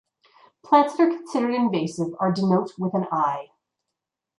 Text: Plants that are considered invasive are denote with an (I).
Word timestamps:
Plants 0.65 0.93
that 0.97 1.01
are 1.03 1.09
considered 1.15 1.53
invasive 1.53 2.07
are 2.19 2.31
denote 2.31 2.71
with 2.79 2.95
an 2.95 3.05
(I). 3.11 3.51